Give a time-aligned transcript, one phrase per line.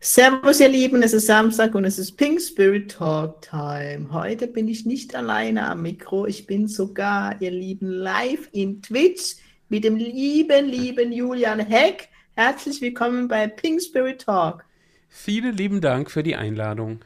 [0.00, 4.08] Servus, ihr Lieben, es ist Samstag und es ist Pink Spirit Talk Time.
[4.12, 9.36] Heute bin ich nicht alleine am Mikro, ich bin sogar, ihr Lieben, live in Twitch
[9.70, 12.08] mit dem lieben, lieben Julian Heck.
[12.34, 14.66] Herzlich willkommen bei Pink Spirit Talk.
[15.08, 17.00] Vielen lieben Dank für die Einladung.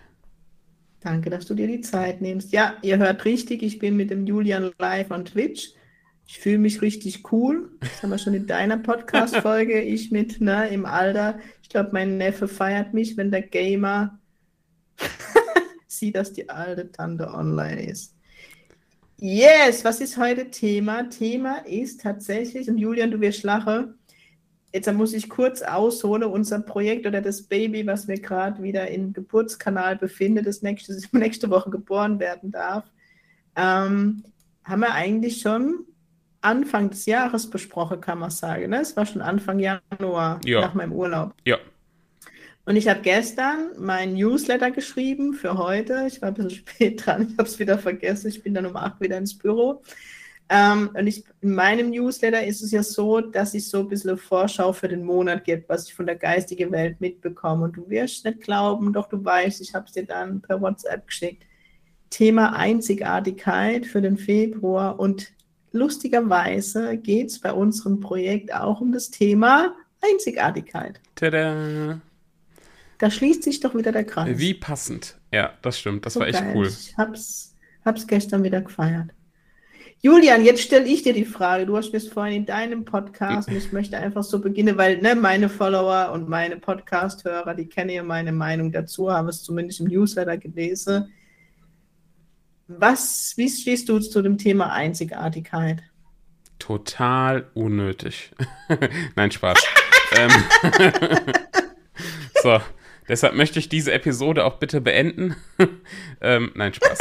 [0.98, 2.52] Danke, dass du dir die Zeit nimmst.
[2.52, 5.74] Ja, ihr hört richtig, ich bin mit dem Julian live on Twitch.
[6.26, 7.70] Ich fühle mich richtig cool.
[7.80, 9.80] Das haben wir schon in deiner Podcast-Folge.
[9.80, 11.40] Ich mit, ne, im Alter.
[11.70, 14.18] Ich glaube, mein Neffe feiert mich, wenn der Gamer
[15.86, 18.16] sieht, dass die alte Tante online ist.
[19.20, 21.04] Yes, was ist heute Thema?
[21.04, 23.94] Thema ist tatsächlich, und Julian, du wirst lachen,
[24.72, 29.12] jetzt muss ich kurz ausholen, unser Projekt oder das Baby, was wir gerade wieder im
[29.12, 32.90] Geburtskanal befindet, das nächste, nächste Woche geboren werden darf,
[33.54, 34.24] ähm,
[34.64, 35.86] haben wir eigentlich schon
[36.42, 38.70] Anfang des Jahres besprochen, kann man sagen.
[38.70, 38.80] Ne?
[38.80, 40.60] Es war schon Anfang Januar ja.
[40.60, 41.34] nach meinem Urlaub.
[41.44, 41.58] Ja.
[42.64, 46.04] Und ich habe gestern mein Newsletter geschrieben für heute.
[46.06, 48.28] Ich war ein bisschen spät dran, ich habe es wieder vergessen.
[48.28, 49.82] Ich bin dann um acht wieder ins Büro.
[50.52, 54.16] Ähm, und ich, in meinem Newsletter ist es ja so, dass ich so ein bisschen
[54.16, 57.64] Vorschau für den Monat gebe, was ich von der geistigen Welt mitbekomme.
[57.64, 61.06] Und du wirst nicht glauben, doch du weißt, ich habe es dir dann per WhatsApp
[61.06, 61.44] geschickt.
[62.10, 65.32] Thema Einzigartigkeit für den Februar und
[65.72, 71.00] lustigerweise geht es bei unserem Projekt auch um das Thema Einzigartigkeit.
[71.14, 72.00] Tada!
[72.98, 74.38] Da schließt sich doch wieder der Kreis.
[74.38, 75.18] Wie passend.
[75.32, 76.04] Ja, das stimmt.
[76.04, 76.52] Das so war echt geil.
[76.54, 76.66] cool.
[76.66, 79.10] Ich hab's, hab's gestern wieder gefeiert.
[80.02, 81.66] Julian, jetzt stelle ich dir die Frage.
[81.66, 84.98] Du hast mir es vorhin in deinem Podcast und ich möchte einfach so beginnen, weil
[84.98, 89.80] ne, meine Follower und meine Podcast-Hörer, die kennen ja meine Meinung dazu, haben es zumindest
[89.80, 91.12] im Newsletter gelesen.
[92.78, 95.82] Was, wie stehst du zu dem Thema Einzigartigkeit?
[96.60, 98.30] Total unnötig.
[99.16, 99.58] Nein, Spaß.
[100.16, 100.30] ähm,
[102.42, 102.60] so,
[103.08, 105.34] deshalb möchte ich diese Episode auch bitte beenden.
[106.20, 106.98] ähm, nein, Spaß.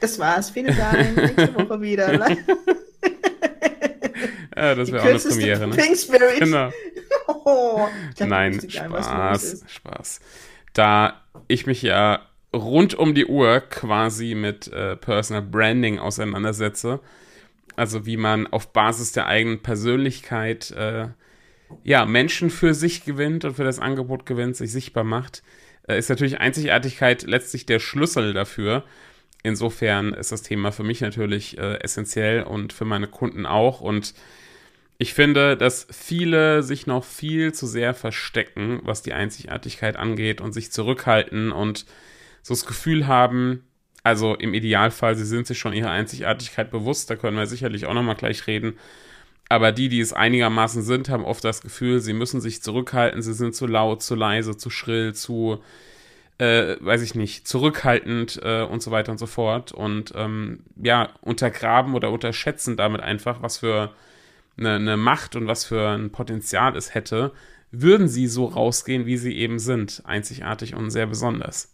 [0.00, 0.50] Das war's.
[0.50, 1.16] Vielen Dank.
[1.16, 2.12] Nächste Woche wieder.
[4.56, 5.68] ja, das wäre auch eine Premiere.
[5.68, 5.76] Ne?
[5.76, 6.40] Pink Spirit.
[6.40, 6.72] Genau.
[7.28, 7.86] Oh,
[8.18, 9.64] nein, Spaß.
[9.68, 10.20] Spaß.
[10.72, 17.00] Da ich mich ja rund um die Uhr quasi mit äh, Personal Branding auseinandersetze.
[17.76, 21.08] Also wie man auf Basis der eigenen Persönlichkeit äh,
[21.84, 25.42] ja, Menschen für sich gewinnt und für das Angebot gewinnt, sich sichtbar macht,
[25.88, 28.84] äh, ist natürlich Einzigartigkeit letztlich der Schlüssel dafür.
[29.42, 33.80] Insofern ist das Thema für mich natürlich äh, essentiell und für meine Kunden auch.
[33.80, 34.14] Und
[34.98, 40.52] ich finde, dass viele sich noch viel zu sehr verstecken, was die Einzigartigkeit angeht und
[40.52, 41.86] sich zurückhalten und
[42.42, 43.64] so das Gefühl haben,
[44.04, 47.94] also im Idealfall, sie sind sich schon ihrer Einzigartigkeit bewusst, da können wir sicherlich auch
[47.94, 48.74] nochmal gleich reden.
[49.48, 53.34] Aber die, die es einigermaßen sind, haben oft das Gefühl, sie müssen sich zurückhalten, sie
[53.34, 55.62] sind zu laut, zu leise, zu schrill, zu,
[56.38, 59.72] äh, weiß ich nicht, zurückhaltend äh, und so weiter und so fort.
[59.72, 63.92] Und ähm, ja, untergraben oder unterschätzen damit einfach, was für
[64.56, 67.32] eine, eine Macht und was für ein Potenzial es hätte,
[67.70, 70.02] würden sie so rausgehen, wie sie eben sind.
[70.06, 71.72] Einzigartig und sehr besonders.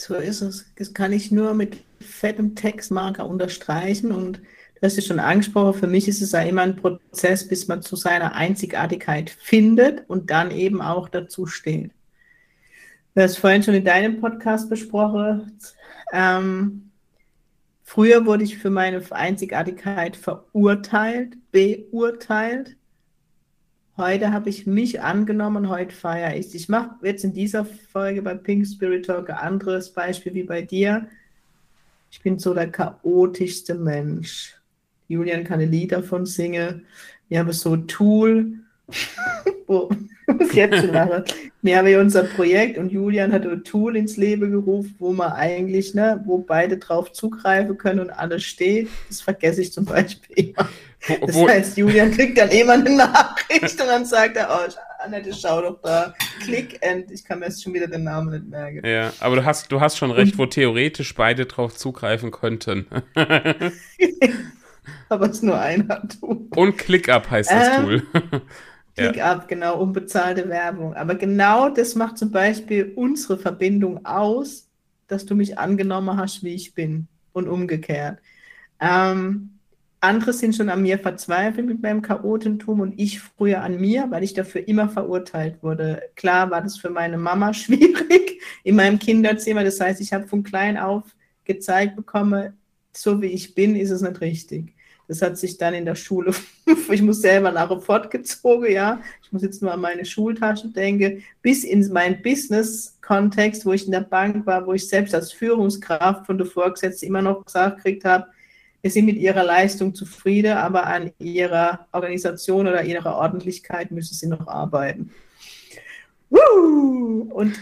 [0.00, 0.66] So ist es.
[0.76, 5.86] Das kann ich nur mit fettem Textmarker unterstreichen und du hast es schon angesprochen, für
[5.88, 10.52] mich ist es ja immer ein Prozess, bis man zu seiner Einzigartigkeit findet und dann
[10.52, 11.90] eben auch dazu steht.
[13.14, 15.58] Du hast vorhin schon in deinem Podcast besprochen.
[16.12, 16.92] Ähm,
[17.82, 22.76] früher wurde ich für meine Einzigartigkeit verurteilt, beurteilt.
[24.00, 26.54] Heute habe ich mich angenommen, heute feiere ich.
[26.54, 30.62] Ich mache jetzt in dieser Folge bei Pink Spirit Talk ein anderes Beispiel wie bei
[30.62, 31.08] dir.
[32.08, 34.54] Ich bin so der chaotischste Mensch.
[35.08, 36.86] Julian kann ein Lied davon singen.
[37.28, 38.60] Wir haben so ein Tool,
[39.66, 39.90] wo
[40.28, 40.92] muss jetzt schon.
[41.62, 45.32] Wir haben ja unser Projekt und Julian hat ein Tool ins Leben gerufen, wo man
[45.32, 48.88] eigentlich, ne, wo beide drauf zugreifen können und alles steht.
[49.08, 50.68] Das vergesse ich zum Beispiel immer.
[51.06, 54.68] Das wo, heißt, Julian kriegt dann immer eine Nachricht und dann sagt er, oh,
[54.98, 56.12] Annette, schau doch da,
[56.42, 58.84] klick and ich kann mir jetzt schon wieder den Namen nicht merken.
[58.84, 62.86] Ja, aber du hast, du hast schon recht, wo theoretisch beide drauf zugreifen könnten.
[65.08, 66.56] aber es nur einer tut.
[66.56, 68.02] Und ClickUp heißt das ähm, Tool.
[68.96, 69.44] ClickUp, ja.
[69.46, 70.94] genau, unbezahlte Werbung.
[70.94, 74.66] Aber genau das macht zum Beispiel unsere Verbindung aus,
[75.06, 77.06] dass du mich angenommen hast, wie ich bin.
[77.32, 78.18] und umgekehrt.
[78.80, 79.57] Ähm,
[80.00, 84.22] andere sind schon an mir verzweifelt mit meinem Chaotentum und ich früher an mir, weil
[84.22, 86.02] ich dafür immer verurteilt wurde.
[86.14, 89.64] Klar war das für meine Mama schwierig in meinem Kinderzimmer.
[89.64, 91.04] Das heißt, ich habe von klein auf
[91.44, 92.52] gezeigt bekommen,
[92.92, 94.74] so wie ich bin, ist es nicht richtig.
[95.08, 96.34] Das hat sich dann in der Schule,
[96.90, 99.00] ich muss selber nachher fortgezogen, ja.
[99.22, 103.92] Ich muss jetzt nur an meine Schultasche denken, bis in meinen Business-Kontext, wo ich in
[103.92, 108.04] der Bank war, wo ich selbst als Führungskraft von der Vorgesetzten immer noch gesagt gekriegt
[108.04, 108.26] habe,
[108.82, 114.28] wir sind mit ihrer Leistung zufrieden, aber an ihrer Organisation oder ihrer Ordentlichkeit müssen sie
[114.28, 115.10] noch arbeiten.
[116.30, 117.28] Woo!
[117.30, 117.58] Und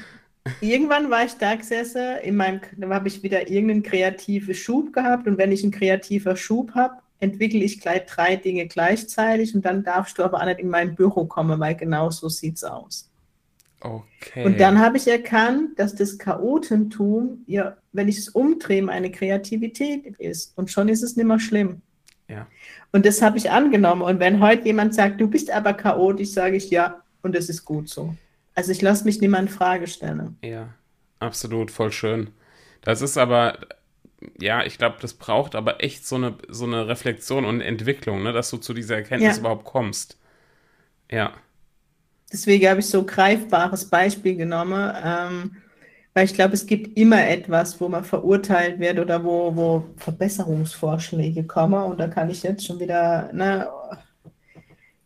[0.60, 2.60] irgendwann war ich da gesessen, in meinem,
[2.90, 7.60] habe ich wieder irgendeinen kreativen Schub gehabt und wenn ich einen kreativen Schub habe, entwickle
[7.60, 11.24] ich gleich drei Dinge gleichzeitig und dann darfst du aber auch nicht in mein Büro
[11.24, 13.10] kommen, weil genau so sieht es aus.
[13.80, 14.44] Okay.
[14.44, 20.06] Und dann habe ich erkannt, dass das Chaotentum, ja, wenn ich es umdrehe, meine Kreativität
[20.18, 20.56] ist.
[20.56, 21.82] Und schon ist es nicht mehr schlimm.
[22.28, 22.46] Ja.
[22.92, 24.02] Und das habe ich angenommen.
[24.02, 27.64] Und wenn heute jemand sagt, du bist aber chaotisch, sage ich ja, und das ist
[27.64, 28.14] gut so.
[28.54, 30.38] Also ich lasse mich niemand in Frage stellen.
[30.42, 30.74] Ja,
[31.18, 32.30] absolut, voll schön.
[32.80, 33.58] Das ist aber,
[34.40, 38.32] ja, ich glaube, das braucht aber echt so eine, so eine Reflexion und Entwicklung, ne,
[38.32, 39.40] dass du zu dieser Erkenntnis ja.
[39.40, 40.18] überhaupt kommst.
[41.10, 41.34] Ja.
[42.32, 45.56] Deswegen habe ich so ein greifbares Beispiel genommen, ähm,
[46.12, 51.44] weil ich glaube, es gibt immer etwas, wo man verurteilt wird oder wo, wo Verbesserungsvorschläge
[51.44, 51.82] kommen.
[51.84, 53.68] Und da kann ich jetzt schon wieder, ne,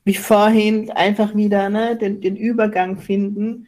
[0.04, 3.66] wie vorhin, einfach wieder ne, den, den Übergang finden.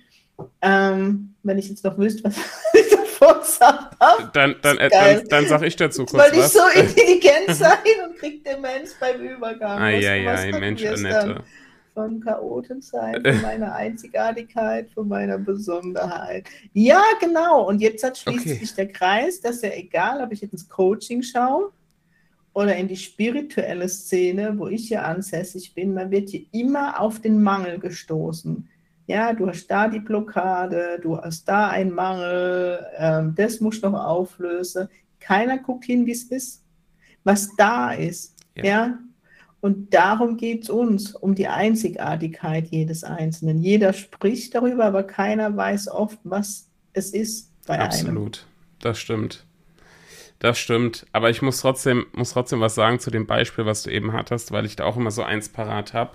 [0.63, 2.37] Ähm, wenn ich jetzt noch wüsste, was
[2.73, 4.31] ich davor gesagt habe.
[4.33, 8.17] Dann, dann, äh, dann, dann sage ich dazu kurz Weil ich so intelligent sein und
[8.19, 9.79] kriegt Demenz beim Übergang.
[9.79, 11.43] Eieiei, was, was Mensch, Annette
[11.94, 16.47] von Chaoten sein, von meiner Einzigartigkeit, von meiner Besonderheit.
[16.73, 17.69] Ja, genau.
[17.69, 18.55] Und jetzt hat schließt okay.
[18.55, 21.73] sich der Kreis, dass ja egal, ob ich jetzt ins Coaching schaue
[22.53, 27.21] oder in die spirituelle Szene, wo ich hier ansässig bin, man wird hier immer auf
[27.21, 28.69] den Mangel gestoßen.
[29.06, 33.91] Ja, du hast da die Blockade, du hast da einen Mangel, ähm, das musst du
[33.91, 34.89] noch auflösen.
[35.19, 36.65] Keiner guckt hin, wie es ist,
[37.25, 38.37] was da ist.
[38.55, 38.65] Ja.
[38.65, 38.99] ja?
[39.62, 43.62] Und darum geht es uns, um die Einzigartigkeit jedes Einzelnen.
[43.62, 48.09] Jeder spricht darüber, aber keiner weiß oft, was es ist bei Absolut.
[48.09, 48.17] einem.
[48.17, 48.47] Absolut,
[48.81, 49.47] das stimmt.
[50.41, 51.06] Das stimmt.
[51.12, 54.50] Aber ich muss trotzdem, muss trotzdem was sagen zu dem Beispiel, was du eben hattest,
[54.50, 56.11] weil ich da auch immer so eins parat habe.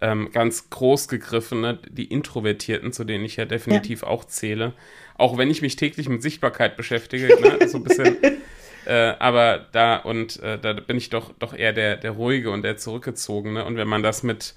[0.00, 1.80] Ähm, ganz groß gegriffen, ne?
[1.90, 4.08] die Introvertierten, zu denen ich ja definitiv ja.
[4.08, 4.74] auch zähle.
[5.16, 7.66] Auch wenn ich mich täglich mit Sichtbarkeit beschäftige, ne?
[7.66, 8.16] so ein bisschen
[8.86, 12.62] Äh, aber da und äh, da bin ich doch, doch eher der, der ruhige und
[12.62, 13.64] der zurückgezogene.
[13.64, 14.54] Und wenn man das mit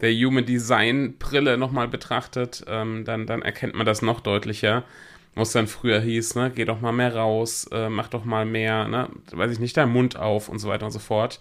[0.00, 4.84] der Human Design Brille nochmal betrachtet, ähm, dann, dann erkennt man das noch deutlicher.
[5.34, 8.88] Was dann früher hieß, ne, geh doch mal mehr raus, äh, mach doch mal mehr,
[8.88, 11.40] ne, weiß ich nicht, deinen Mund auf und so weiter und so fort.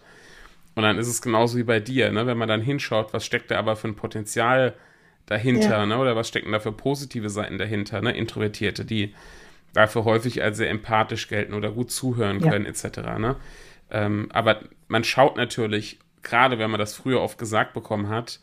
[0.75, 3.51] Und dann ist es genauso wie bei dir, ne, wenn man dann hinschaut, was steckt
[3.51, 4.73] da aber für ein Potenzial
[5.25, 5.85] dahinter, ja.
[5.85, 9.13] ne, oder was stecken da für positive Seiten dahinter, ne, Introvertierte, die
[9.75, 12.71] dafür häufig als sehr empathisch gelten oder gut zuhören können, ja.
[12.71, 12.97] etc.
[13.19, 13.35] Ne?
[13.91, 18.39] Ähm, aber man schaut natürlich, gerade wenn man das früher oft gesagt bekommen hat,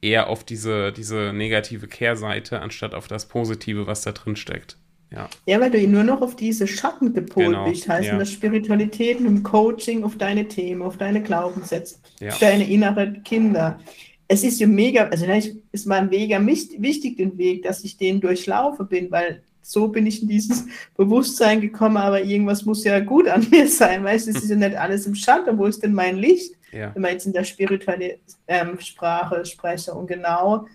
[0.00, 4.78] eher auf diese, diese negative Kehrseite, anstatt auf das Positive, was da drin steckt.
[5.12, 5.28] Ja.
[5.44, 7.68] ja, weil du nur noch auf diese Schatten gepolt genau.
[7.68, 8.16] bist, heißt ja.
[8.16, 12.32] der Spiritualität und im Coaching auf deine Themen, auf deine Glaubenssätze, ja.
[12.38, 13.80] deine inneren Kinder.
[14.28, 15.26] Es ist ja mega, also
[15.72, 20.22] ist mal mega wichtig, den Weg, dass ich den durchlaufe bin, weil so bin ich
[20.22, 24.42] in dieses Bewusstsein gekommen, aber irgendwas muss ja gut an mir sein, weißt du, es
[24.42, 26.94] ist ja nicht alles im Schatten, wo ist denn mein Licht, ja.
[26.94, 30.66] wenn man jetzt in der spirituellen ähm, Sprache spreche und genau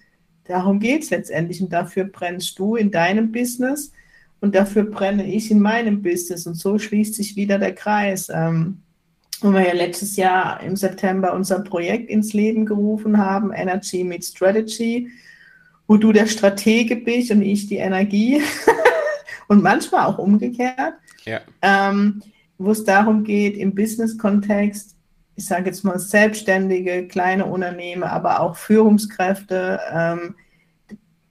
[0.46, 3.92] darum geht es letztendlich und dafür brennst du in deinem Business
[4.42, 8.30] und dafür brenne ich in meinem Business und so schließt sich wieder der Kreis.
[8.34, 8.82] Ähm,
[9.42, 14.30] wo wir ja letztes Jahr im September unser Projekt ins Leben gerufen haben, Energy meets
[14.30, 15.10] Strategy,
[15.88, 18.42] wo du der Stratege bist und ich die Energie
[19.48, 20.94] und manchmal auch umgekehrt,
[21.26, 21.42] ja.
[21.62, 22.22] ähm,
[22.58, 24.96] wo es darum geht, im Business-Kontext,
[25.36, 30.36] ich sage jetzt mal Selbstständige, kleine Unternehmen, aber auch Führungskräfte ähm,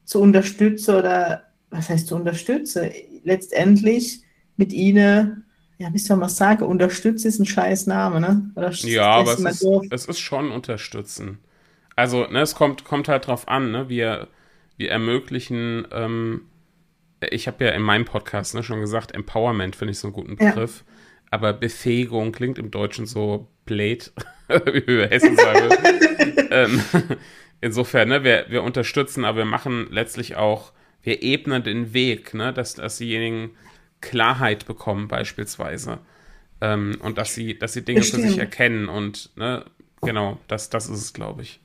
[0.04, 2.90] zu unterstützen oder was heißt zu unterstützen?
[3.24, 4.22] Letztendlich
[4.56, 5.44] mit ihnen,
[5.78, 8.50] ja, wie soll man sagen, unterstützen ist ein scheiß Name, ne?
[8.54, 11.38] Oder ja, aber es ist, es ist, schon unterstützen.
[11.96, 13.88] Also, ne, es kommt, kommt halt drauf an, ne?
[13.88, 14.28] Wir,
[14.76, 16.42] wir ermöglichen, ähm,
[17.30, 20.36] ich habe ja in meinem Podcast ne, schon gesagt, Empowerment finde ich so einen guten
[20.36, 20.84] Begriff.
[20.86, 20.94] Ja.
[21.30, 24.12] Aber Befähigung klingt im Deutschen so blöd,
[24.48, 25.70] wie wir Hessen sagen.
[26.50, 26.82] ähm,
[27.60, 32.52] insofern, ne, wir, wir unterstützen, aber wir machen letztlich auch, wir ebnen den Weg, ne,
[32.52, 33.50] dass, dass diejenigen
[34.00, 35.98] Klarheit bekommen, beispielsweise.
[36.60, 38.22] Ähm, und dass sie, dass sie Dinge Bestimmt.
[38.22, 39.64] für sich erkennen und ne,
[40.02, 41.60] genau, das, das ist es, glaube ich.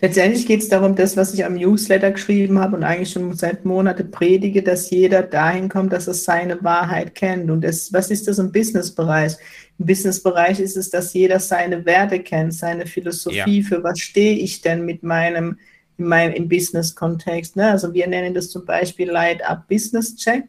[0.00, 3.64] Letztendlich geht es darum, das, was ich am Newsletter geschrieben habe und eigentlich schon seit
[3.64, 7.50] Monaten predige, dass jeder dahin kommt, dass er seine Wahrheit kennt.
[7.50, 9.34] Und das, was ist das im Businessbereich?
[9.78, 13.66] Im Businessbereich ist es, dass jeder seine Werte kennt, seine Philosophie, ja.
[13.66, 15.58] für was stehe ich denn mit meinem,
[15.98, 17.56] in meinem im Business-Kontext.
[17.56, 17.70] Ne?
[17.70, 20.44] Also wir nennen das zum Beispiel Light Up Business Check.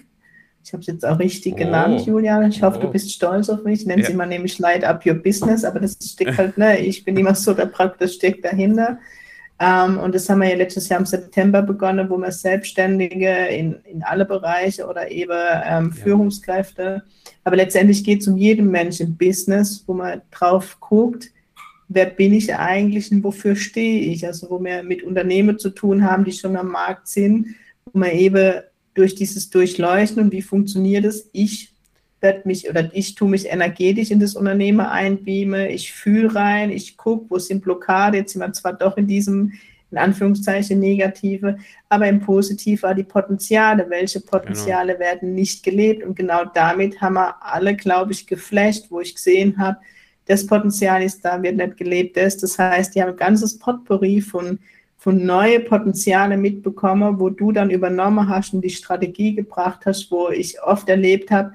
[0.64, 1.58] Ich habe es jetzt auch richtig oh.
[1.58, 2.50] genannt, Julian.
[2.50, 2.82] Ich hoffe, oh.
[2.82, 3.82] du bist stolz auf mich.
[3.82, 7.04] Ich nenne es immer nämlich Light Up Your Business, aber das steckt halt, ne, ich
[7.04, 8.98] bin immer so der Praktisch steckt dahinter.
[9.58, 13.76] Ähm, und das haben wir ja letztes Jahr im September begonnen, wo wir Selbstständige in,
[13.86, 16.04] in alle Bereiche oder eben ähm, ja.
[16.04, 17.04] Führungskräfte.
[17.44, 21.32] Aber letztendlich geht es um jeden Menschen im Business, wo man drauf guckt,
[21.88, 24.26] wer bin ich eigentlich und wofür stehe ich?
[24.26, 28.12] Also wo wir mit Unternehmen zu tun haben, die schon am Markt sind, wo man
[28.12, 28.62] eben
[28.94, 31.75] durch dieses Durchleuchten und wie funktioniert es, ich
[32.26, 36.98] werde mich oder ich tue mich energetisch in das Unternehmen einbeame, ich fühle rein, ich
[36.98, 39.54] gucke, wo sind Blockade, jetzt sind wir zwar doch in diesem,
[39.92, 45.06] in Anführungszeichen, negative, aber im Positiv war die Potenziale, welche Potenziale genau.
[45.06, 49.58] werden nicht gelebt und genau damit haben wir alle, glaube ich, geflasht, wo ich gesehen
[49.60, 49.78] habe,
[50.26, 52.42] das Potenzial ist da, wird nicht gelebt ist.
[52.42, 54.58] Das heißt, die haben ein ganzes Potpourri von
[55.06, 60.30] von neue Potenziale mitbekommen, wo du dann übernommen hast und die Strategie gebracht hast, wo
[60.30, 61.54] ich oft erlebt habe,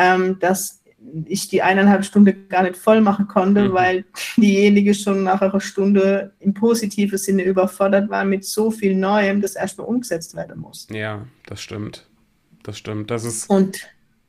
[0.00, 0.82] ähm, dass
[1.26, 3.72] ich die eineinhalb Stunden gar nicht voll machen konnte, mhm.
[3.72, 4.04] weil
[4.36, 9.56] diejenige schon nach einer Stunde im positiven Sinne überfordert war mit so viel Neuem, das
[9.56, 10.88] erstmal umgesetzt werden muss.
[10.90, 12.06] Ja, das stimmt.
[12.62, 13.10] Das stimmt.
[13.10, 13.48] Das ist.
[13.48, 13.78] Und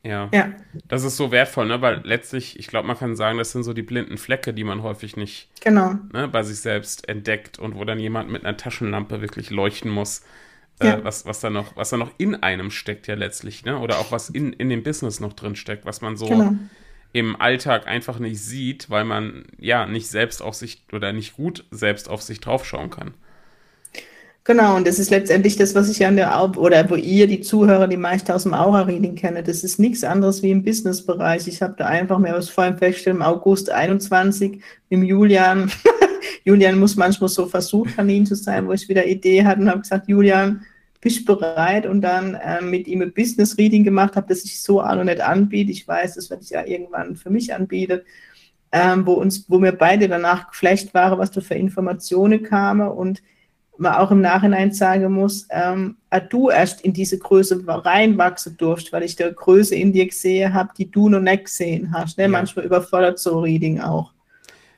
[0.02, 0.28] ja.
[0.32, 0.52] ja.
[0.88, 1.80] Das ist so wertvoll, ne?
[1.80, 4.82] Weil letztlich, ich glaube, man kann sagen, das sind so die blinden Flecke, die man
[4.82, 5.94] häufig nicht genau.
[6.12, 10.22] ne, bei sich selbst entdeckt und wo dann jemand mit einer Taschenlampe wirklich leuchten muss,
[10.80, 11.04] äh, ja.
[11.04, 13.78] was, was da noch, was da noch in einem steckt, ja letztlich, ne?
[13.78, 16.54] Oder auch was in, in dem Business noch drin steckt, was man so genau.
[17.12, 21.64] im Alltag einfach nicht sieht, weil man ja nicht selbst auf sich oder nicht gut
[21.70, 23.14] selbst auf sich draufschauen kann.
[24.44, 27.86] Genau, und das ist letztendlich das, was ich an der, oder wo ihr, die Zuhörer,
[27.86, 29.46] die meiste aus dem Aura-Reading kennt.
[29.46, 31.46] Das ist nichts anderes wie im Business-Bereich.
[31.46, 35.70] Ich habe da einfach mir aus vorhin festgestellt, im August 21, im Julian,
[36.44, 40.08] Julian muss manchmal so Versuchkanin zu sein, wo ich wieder Idee hatte und habe gesagt,
[40.08, 40.66] Julian,
[41.00, 41.86] bist bereit?
[41.86, 45.20] Und dann äh, mit ihm ein Business-Reading gemacht habe, das ich so auch noch nicht
[45.20, 45.70] anbiete.
[45.70, 48.00] Ich weiß, das werde ich ja irgendwann für mich anbieten.
[48.72, 53.22] Ähm, wo uns, wo wir beide danach geflecht waren, was da für Informationen kamen und
[53.78, 55.96] man auch im Nachhinein sagen muss, ähm,
[56.28, 60.70] du erst in diese Größe reinwachsen durfst, weil ich der Größe in dir gesehen habe,
[60.76, 62.18] die du noch nicht gesehen hast.
[62.18, 62.24] Ne?
[62.24, 62.28] Ja.
[62.28, 64.12] Manchmal überfordert so Reading auch.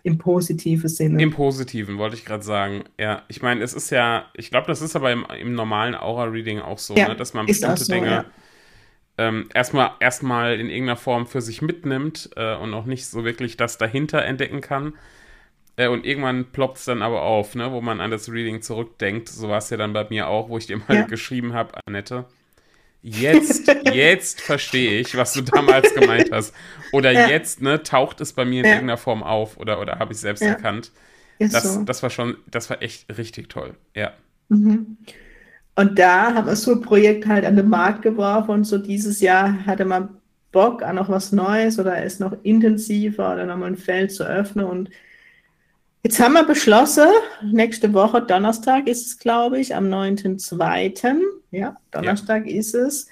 [0.05, 1.23] Im positiven Sinne.
[1.23, 2.85] Im positiven, wollte ich gerade sagen.
[3.01, 6.61] Ja, ich meine, es ist ja, ich glaube, das ist aber im, im normalen Aura-Reading
[6.61, 7.17] auch so, ja, ne?
[7.17, 8.25] dass man bestimmte so, Dinge ja.
[9.17, 13.57] ähm, erstmal erstmal in irgendeiner Form für sich mitnimmt äh, und auch nicht so wirklich
[13.57, 14.93] das dahinter entdecken kann.
[15.77, 19.29] Äh, und irgendwann ploppt es dann aber auf, ne, wo man an das Reading zurückdenkt.
[19.29, 21.03] So war es ja dann bei mir auch, wo ich dir mal ja.
[21.07, 22.27] geschrieben habe, Annette.
[23.03, 26.55] Jetzt, jetzt verstehe ich, was du damals gemeint hast.
[26.93, 27.29] Oder ja.
[27.29, 28.73] jetzt, ne, taucht es bei mir in ja.
[28.73, 30.91] irgendeiner Form auf oder, oder habe ich selbst erkannt.
[31.39, 31.83] Das, so.
[31.83, 34.13] das war schon, das war echt richtig toll, ja.
[34.49, 34.99] Mhm.
[35.75, 39.21] Und da haben wir so ein Projekt halt an den Markt geworfen und so dieses
[39.21, 40.21] Jahr hatte man
[40.53, 44.65] Bock an noch was Neues oder es noch intensiver oder nochmal ein Feld zu öffnen
[44.65, 44.91] und
[46.07, 47.09] Jetzt haben wir beschlossen,
[47.43, 51.19] nächste Woche, Donnerstag ist es, glaube ich, am 9.2.
[51.51, 52.59] Ja, Donnerstag ja.
[52.59, 53.09] ist es,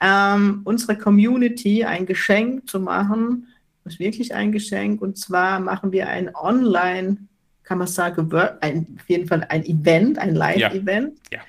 [0.00, 3.46] ähm, unsere Community ein Geschenk zu machen.
[3.84, 5.00] Das ist wirklich ein Geschenk.
[5.00, 7.18] Und zwar machen wir ein Online,
[7.62, 8.28] kann man sagen,
[8.60, 11.20] ein, auf jeden Fall ein Event, ein Live-Event.
[11.30, 11.38] Ja.
[11.38, 11.44] ja.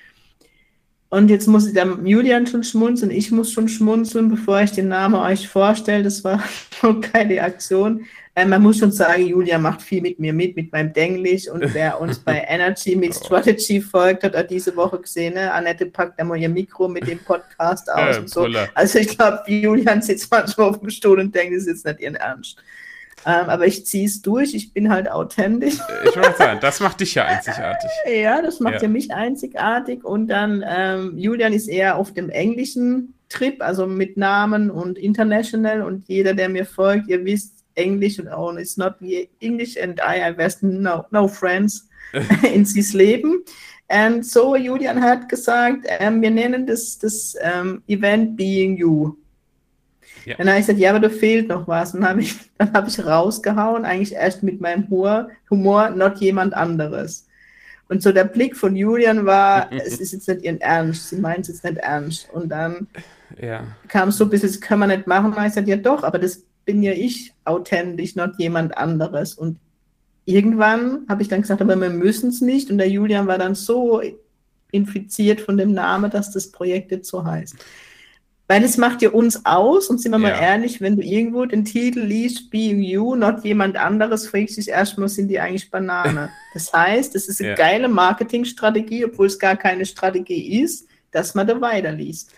[1.13, 5.13] Und jetzt muss der Julian schon schmunzeln, ich muss schon schmunzeln, bevor ich den Namen
[5.13, 6.01] euch vorstelle.
[6.01, 6.43] Das war
[6.81, 8.07] noch keine Aktion.
[8.33, 11.47] Äh, man muss schon sagen, Julia macht viel mit mir mit, mit meinem Denglisch.
[11.47, 13.13] Und wer uns bei Energy mit.
[13.13, 15.35] Strategy folgt, hat er diese Woche gesehen.
[15.35, 15.53] Ne?
[15.53, 18.47] Annette packt einmal ihr Mikro mit dem Podcast aus äh, und so.
[18.73, 21.99] Also ich glaube, Julian sitzt manchmal auf dem Stuhl und denkt, das ist jetzt nicht
[21.99, 22.57] ihren Ernst.
[23.25, 25.75] Ähm, aber ich ziehe es durch, ich bin halt authentisch.
[26.05, 27.89] Ich wollte sagen, das macht dich ja einzigartig.
[28.21, 30.03] ja, das macht ja, ja mich einzigartig.
[30.03, 35.81] Und dann, ähm, Julian ist eher auf dem englischen Trip, also mit Namen und international.
[35.81, 38.95] Und jeder, der mir folgt, ihr wisst, Englisch und oh, it's not
[39.39, 41.87] English and I have no, no friends
[42.53, 43.43] in sis Leben.
[43.87, 49.15] Und so, Julian hat gesagt, ähm, wir nennen das, das ähm, Event Being You.
[50.25, 50.35] Ja.
[50.37, 51.93] Dann habe ich gesagt, ja, aber da fehlt noch was.
[51.93, 56.53] Und dann habe ich, hab ich rausgehauen, eigentlich erst mit meinem Humor, Humor, not jemand
[56.53, 57.27] anderes.
[57.89, 61.41] Und so der Blick von Julian war, es ist jetzt nicht ihren Ernst, sie meint
[61.41, 62.29] es jetzt nicht ernst.
[62.31, 62.87] Und dann
[63.41, 63.63] ja.
[63.87, 65.33] kam so ein bisschen, das kann man nicht machen.
[65.33, 69.35] Und ich sagte, ja doch, aber das bin ja ich authentisch, not jemand anderes.
[69.35, 69.59] Und
[70.25, 72.71] irgendwann habe ich dann gesagt, aber wir müssen es nicht.
[72.71, 74.01] Und der Julian war dann so
[74.71, 77.55] infiziert von dem Namen, dass das Projekt jetzt so heißt.
[78.47, 80.35] Weil es macht ja uns aus, und sind wir ja.
[80.35, 84.61] mal ehrlich, wenn du irgendwo den Titel liest, Being You, not jemand anderes, fragst du
[84.61, 86.29] dich erstmal, sind die eigentlich Banane?
[86.53, 87.55] Das heißt, es ist eine ja.
[87.55, 92.31] geile Marketingstrategie, obwohl es gar keine Strategie ist, dass man da weiterliest.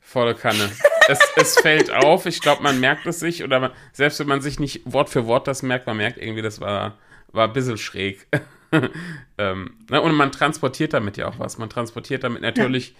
[0.00, 0.70] Volle Kanne.
[1.08, 4.40] es, es fällt auf, ich glaube, man merkt es sich, oder man, selbst wenn man
[4.40, 6.98] sich nicht Wort für Wort das merkt, man merkt irgendwie, das war,
[7.30, 8.26] war ein bisschen schräg.
[9.38, 10.00] ähm, ne?
[10.00, 11.58] Und man transportiert damit ja auch was.
[11.58, 12.94] Man transportiert damit natürlich ja.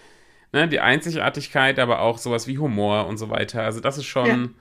[0.55, 3.63] Ne, die Einzigartigkeit, aber auch sowas wie Humor und so weiter.
[3.63, 4.55] Also das ist schon,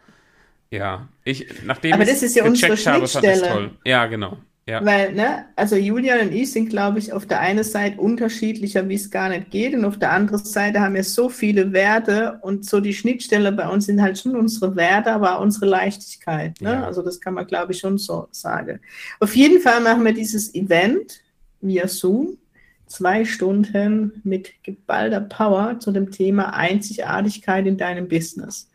[0.69, 2.75] ja, ja ich, nachdem aber das ist ja unsere.
[2.75, 3.71] Habe, toll.
[3.85, 4.37] Ja, genau.
[4.65, 4.83] Ja.
[4.85, 8.95] Weil, ne, also Julian und ich sind, glaube ich, auf der einen Seite unterschiedlicher, wie
[8.95, 12.65] es gar nicht geht, und auf der anderen Seite haben wir so viele Werte und
[12.65, 16.61] so die Schnittstelle bei uns sind halt schon unsere Werte, aber auch unsere Leichtigkeit.
[16.61, 16.71] Ne?
[16.71, 16.85] Ja.
[16.85, 18.79] Also das kann man, glaube ich, schon so sagen.
[19.19, 21.21] Auf jeden Fall machen wir dieses Event
[21.59, 22.37] via Zoom,
[22.87, 28.69] zwei Stunden mit geballter Power zu dem Thema Einzigartigkeit in deinem Business.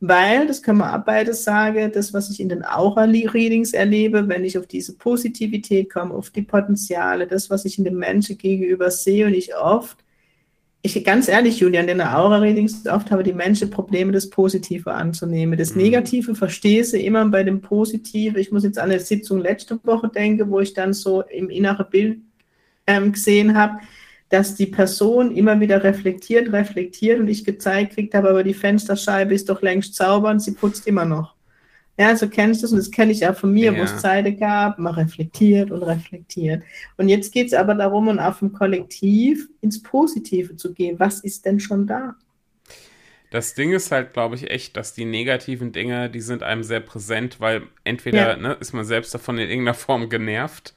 [0.00, 4.44] Weil, das können wir auch beide sagen, das, was ich in den Aura-Readings erlebe, wenn
[4.44, 8.92] ich auf diese Positivität komme, auf die Potenziale, das, was ich in den Menschen gegenüber
[8.92, 9.98] sehe und ich oft,
[10.82, 15.58] ich ganz ehrlich, Julian, in den Aura-Readings oft habe die Menschen Probleme, das Positive anzunehmen.
[15.58, 15.82] Das mhm.
[15.82, 18.38] Negative verstehe sie immer bei dem Positiven.
[18.38, 21.86] Ich muss jetzt an eine Sitzung letzte Woche denken, wo ich dann so im inneren
[21.90, 22.18] Bild
[22.88, 23.78] ähm, gesehen habe,
[24.30, 29.34] dass die Person immer wieder reflektiert, reflektiert und ich gezeigt kriegt habe, aber die Fensterscheibe
[29.34, 31.34] ist doch längst sauber und sie putzt immer noch.
[31.98, 33.78] Ja, so kennst du es und das kenne ich auch von mir, ja.
[33.78, 36.62] wo es Zeiten gab, man reflektiert und reflektiert.
[36.96, 41.00] Und jetzt geht es aber darum, und auf dem Kollektiv ins Positive zu gehen.
[41.00, 42.14] Was ist denn schon da?
[43.30, 46.80] Das Ding ist halt, glaube ich, echt, dass die negativen Dinge, die sind einem sehr
[46.80, 48.36] präsent, weil entweder ja.
[48.36, 50.74] ne, ist man selbst davon in irgendeiner Form genervt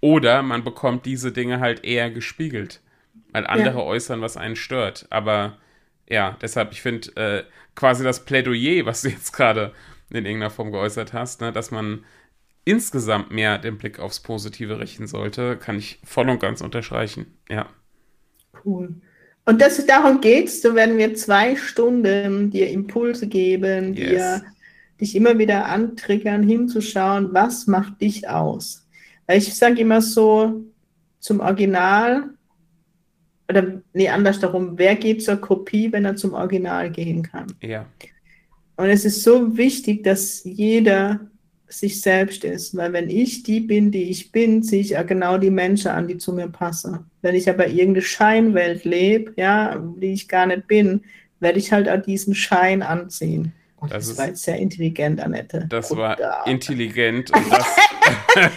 [0.00, 2.80] oder man bekommt diese Dinge halt eher gespiegelt,
[3.32, 3.84] weil andere ja.
[3.84, 5.06] äußern, was einen stört.
[5.10, 5.56] Aber
[6.08, 9.72] ja, deshalb, ich finde äh, quasi das Plädoyer, was du jetzt gerade
[10.10, 12.04] in irgendeiner Form geäußert hast, ne, dass man
[12.64, 17.26] insgesamt mehr den Blick aufs Positive richten sollte, kann ich voll und ganz unterstreichen.
[17.48, 17.68] Ja.
[18.64, 18.94] Cool.
[19.44, 24.08] Und das, darum geht es, so werden wir zwei Stunden dir Impulse geben, yes.
[24.08, 24.42] dir
[25.00, 28.85] dich immer wieder antriggern, hinzuschauen, was macht dich aus.
[29.28, 30.64] Ich sage immer so
[31.18, 32.30] zum Original,
[33.48, 37.46] oder nee, anders darum, wer geht zur Kopie, wenn er zum Original gehen kann?
[37.60, 37.86] Ja.
[38.76, 41.20] Und es ist so wichtig, dass jeder
[41.68, 45.38] sich selbst ist, weil wenn ich die bin, die ich bin, ziehe ich ja genau
[45.38, 47.10] die Menschen an, die zu mir passen.
[47.22, 51.02] Wenn ich aber irgendeine Scheinwelt lebe, ja, die ich gar nicht bin,
[51.40, 53.52] werde ich halt auch diesen Schein anziehen.
[53.88, 55.66] Das, das war jetzt sehr intelligent, Annette.
[55.68, 56.18] Das Bruder.
[56.18, 57.76] war intelligent und das.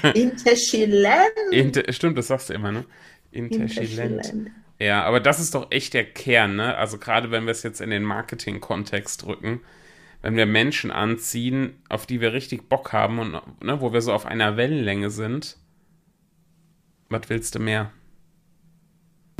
[0.14, 1.32] Interschilent.
[1.52, 2.86] Inter, stimmt, das sagst du immer, ne?
[3.32, 4.52] Interschilent.
[4.80, 6.76] Ja, aber das ist doch echt der Kern, ne?
[6.76, 9.62] Also gerade wenn wir es jetzt in den Marketing-Kontext drücken,
[10.22, 13.32] wenn wir Menschen anziehen, auf die wir richtig Bock haben und
[13.64, 15.58] ne, wo wir so auf einer Wellenlänge sind,
[17.10, 17.92] was willst du mehr?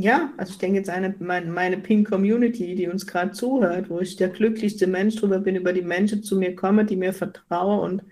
[0.00, 4.00] Ja, also ich denke jetzt eine, meine, meine Pink Community, die uns gerade zuhört, wo
[4.00, 7.80] ich der glücklichste Mensch drüber bin, über die Menschen zu mir komme, die mir vertraue
[7.82, 8.02] und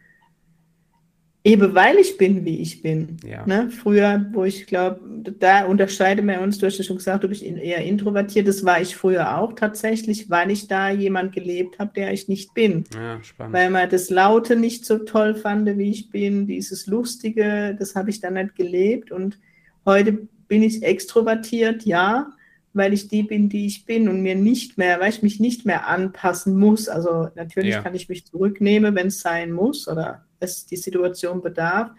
[1.45, 3.17] eben weil ich bin, wie ich bin.
[3.25, 3.47] Ja.
[3.47, 3.71] Ne?
[3.71, 5.01] Früher, wo ich glaube,
[5.39, 8.81] da unterscheiden wir uns, du hast ja schon gesagt, du bist eher introvertiert, das war
[8.83, 12.85] ich früher auch tatsächlich, weil ich da jemand gelebt habe, der ich nicht bin.
[12.95, 13.21] Ja.
[13.39, 18.11] Weil man das Laute nicht so toll fand, wie ich bin, dieses Lustige, das habe
[18.11, 19.39] ich dann nicht gelebt und
[19.87, 22.33] heute bin ich extrovertiert, ja,
[22.73, 25.67] weil ich die bin, die ich bin und mir nicht mehr, weil ich mich nicht
[25.67, 26.89] mehr anpassen muss.
[26.89, 27.83] Also natürlich ja.
[27.83, 31.91] kann ich mich zurücknehmen, wenn es sein muss oder es die Situation bedarf.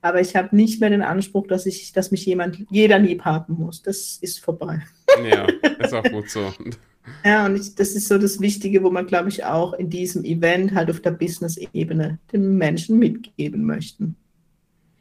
[0.00, 3.54] Aber ich habe nicht mehr den Anspruch, dass ich, dass mich jemand, jeder lieb haben
[3.54, 3.82] muss.
[3.82, 4.82] Das ist vorbei.
[5.24, 5.46] Ja,
[5.78, 6.52] ist auch gut so.
[7.24, 10.24] ja, und ich, das ist so das Wichtige, wo man, glaube ich, auch in diesem
[10.24, 14.16] Event halt auf der Business-Ebene den Menschen mitgeben möchten.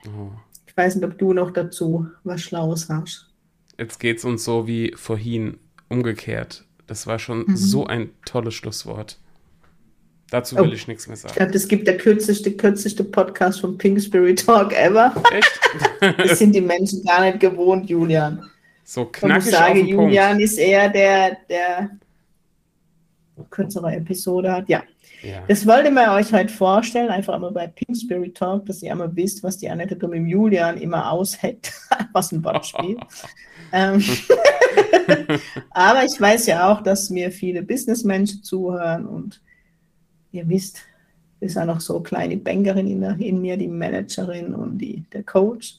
[0.06, 0.32] Oh,
[0.74, 3.28] ich weiß nicht, ob du noch dazu was Schlaues hast.
[3.78, 6.66] Jetzt geht es uns so wie vorhin umgekehrt.
[6.88, 7.56] Das war schon mhm.
[7.56, 9.20] so ein tolles Schlusswort.
[10.32, 10.74] Dazu will oh.
[10.74, 11.32] ich nichts mehr sagen.
[11.32, 15.14] Ich glaube, das gibt der kürzeste, kürzeste Podcast von Pink Spirit Talk ever.
[15.32, 15.60] Echt?
[16.18, 18.44] das sind die Menschen gar nicht gewohnt, Julian.
[18.84, 20.44] So knackig Und ich sage, Julian Punkt.
[20.44, 21.92] ist eher der, der
[23.52, 24.68] kürzere Episode hat.
[24.68, 24.82] Ja,
[25.24, 25.44] ja.
[25.48, 29.16] Das wollte man euch heute vorstellen, einfach mal bei Pink Spirit Talk, dass ihr einmal
[29.16, 31.72] wisst, was die Annette mit dem Julian immer aushält.
[32.14, 32.98] was ein Wortspiel.
[33.72, 34.04] ähm,
[35.72, 39.42] Aber ich weiß ja auch, dass mir viele Businessmenschen zuhören und
[40.32, 40.82] ihr wisst,
[41.40, 45.24] ist ja noch so eine kleine Bankerin in, in mir, die Managerin und die, der
[45.24, 45.76] Coach.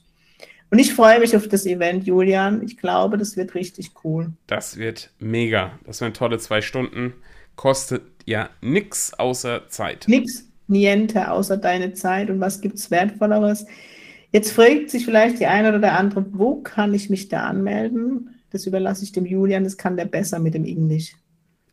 [0.70, 2.62] Und ich freue mich auf das Event, Julian.
[2.62, 4.32] Ich glaube, das wird richtig cool.
[4.46, 5.78] Das wird mega.
[5.86, 7.14] Das werden tolle zwei Stunden.
[7.56, 10.06] Kostet ja nichts außer Zeit.
[10.08, 12.28] Nix, niente außer deine Zeit.
[12.30, 13.66] Und was gibt es Wertvolleres?
[14.32, 18.30] Jetzt fragt sich vielleicht die eine oder der andere, wo kann ich mich da anmelden?
[18.50, 21.14] Das überlasse ich dem Julian, das kann der besser mit dem Englisch.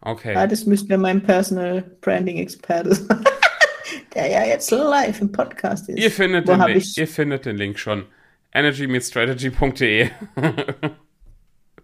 [0.06, 0.34] Okay.
[0.34, 3.24] Ja, das müsste mir mein Personal Branding Experte sagen.
[4.14, 5.98] der ja jetzt live im Podcast ist.
[5.98, 8.06] Ihr findet, den Link, ihr findet den Link schon
[8.54, 10.10] energymeetstrategy.de.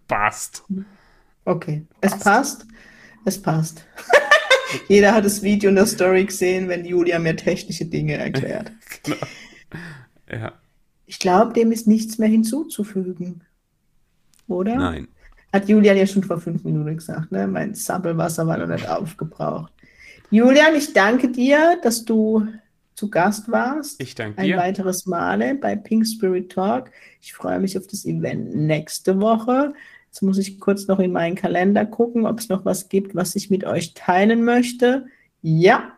[0.08, 0.64] passt.
[1.46, 2.24] Okay, es passt.
[2.24, 2.66] passt.
[3.26, 3.86] Es passt.
[4.88, 8.72] Jeder hat das Video in der Story gesehen, wenn Julia mir technische Dinge erklärt.
[9.04, 9.18] genau.
[10.32, 10.54] Ja.
[11.08, 13.44] Ich glaube, dem ist nichts mehr hinzuzufügen.
[14.48, 14.76] Oder?
[14.76, 15.08] Nein.
[15.54, 17.48] Hat Julian ja schon vor fünf Minuten gesagt, ne?
[17.48, 19.74] Mein Sabbelwasser war noch nicht aufgebraucht.
[20.30, 22.48] Julian, ich danke dir, dass du
[22.96, 24.02] zu Gast warst.
[24.02, 24.56] Ich danke dir.
[24.56, 26.92] Ein weiteres Male bei Pink Spirit Talk.
[27.20, 29.74] Ich freue mich auf das Event nächste Woche.
[30.08, 33.36] Jetzt muss ich kurz noch in meinen Kalender gucken, ob es noch was gibt, was
[33.36, 35.06] ich mit euch teilen möchte.
[35.42, 35.94] Ja,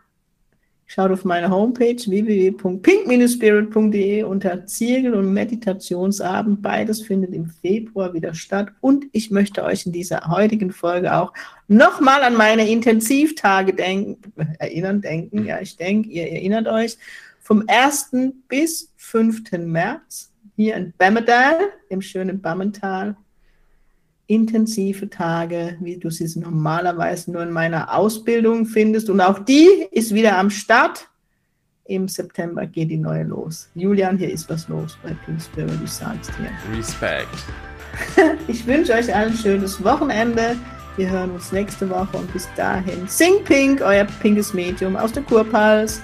[0.86, 6.62] schaut auf meine Homepage www.pink-spirit.de unter Ziegel und Meditationsabend.
[6.62, 8.72] Beides findet im Februar wieder statt.
[8.82, 11.34] Und ich möchte euch in dieser heutigen Folge auch
[11.68, 14.18] nochmal an meine Intensivtage denken,
[14.60, 15.46] erinnern, denken.
[15.46, 16.98] Ja, ich denke, ihr erinnert euch.
[17.40, 18.12] Vom 1.
[18.48, 19.52] bis 5.
[19.60, 21.58] März hier in Bemmedal,
[21.90, 23.16] im schönen Bammental.
[24.28, 29.10] Intensive Tage, wie du sie normalerweise nur in meiner Ausbildung findest.
[29.10, 31.10] Und auch die ist wieder am Start.
[31.86, 33.70] Im September geht die neue los.
[33.76, 36.78] Julian, hier ist was los bei Pink Spirit, ich sag's dir.
[36.78, 37.28] Respekt.
[38.48, 40.56] Ich wünsche euch allen ein schönes Wochenende.
[40.96, 43.08] Wir hören uns nächste Woche und bis dahin.
[43.08, 46.02] Sing Pink, euer pinkes Medium aus der Kurpals.